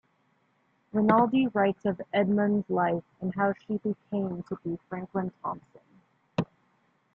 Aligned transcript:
Rinaldi 0.93 1.45
writes 1.53 1.85
of 1.85 2.01
Edmonds's 2.11 2.67
life 2.71 3.03
and 3.19 3.35
how 3.35 3.53
she 3.53 3.77
became 3.77 4.41
to 4.49 4.57
be 4.63 4.79
Franklin 4.89 5.31
Thompson. 5.43 5.81